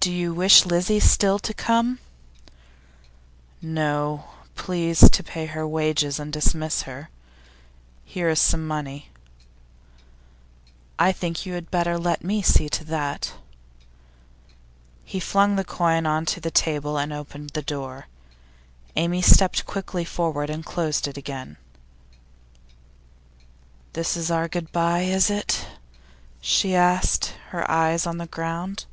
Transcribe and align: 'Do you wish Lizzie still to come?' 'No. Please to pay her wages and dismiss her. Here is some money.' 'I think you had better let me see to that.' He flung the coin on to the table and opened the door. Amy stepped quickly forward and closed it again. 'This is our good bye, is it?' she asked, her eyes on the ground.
'Do 0.00 0.12
you 0.12 0.34
wish 0.34 0.66
Lizzie 0.66 1.00
still 1.00 1.38
to 1.38 1.54
come?' 1.54 1.98
'No. 3.62 4.26
Please 4.54 5.08
to 5.08 5.22
pay 5.22 5.46
her 5.46 5.66
wages 5.66 6.18
and 6.20 6.30
dismiss 6.30 6.82
her. 6.82 7.08
Here 8.04 8.28
is 8.28 8.38
some 8.38 8.66
money.' 8.66 9.08
'I 10.98 11.12
think 11.12 11.46
you 11.46 11.54
had 11.54 11.70
better 11.70 11.96
let 11.96 12.22
me 12.22 12.42
see 12.42 12.68
to 12.68 12.84
that.' 12.84 13.32
He 15.06 15.20
flung 15.20 15.56
the 15.56 15.64
coin 15.64 16.04
on 16.04 16.26
to 16.26 16.40
the 16.40 16.50
table 16.50 16.98
and 16.98 17.10
opened 17.10 17.50
the 17.54 17.62
door. 17.62 18.06
Amy 18.96 19.22
stepped 19.22 19.64
quickly 19.64 20.04
forward 20.04 20.50
and 20.50 20.66
closed 20.66 21.08
it 21.08 21.16
again. 21.16 21.56
'This 23.94 24.18
is 24.18 24.30
our 24.30 24.48
good 24.48 24.70
bye, 24.70 25.04
is 25.04 25.30
it?' 25.30 25.66
she 26.42 26.74
asked, 26.74 27.32
her 27.52 27.68
eyes 27.70 28.06
on 28.06 28.18
the 28.18 28.26
ground. 28.26 28.84